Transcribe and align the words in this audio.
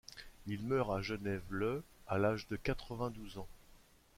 Il 0.47 0.63
meurt 0.63 0.89
à 0.91 1.03
Genève 1.03 1.43
le 1.51 1.83
à 2.07 2.17
l'âge 2.17 2.47
de 2.47 2.55
quatre-vingt-douze 2.55 3.37
ans. 3.37 3.47